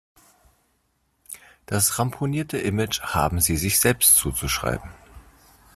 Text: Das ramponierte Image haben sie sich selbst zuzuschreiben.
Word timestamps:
Das 1.67 1.99
ramponierte 1.99 2.57
Image 2.57 3.01
haben 3.01 3.39
sie 3.39 3.55
sich 3.55 3.79
selbst 3.79 4.15
zuzuschreiben. 4.15 4.89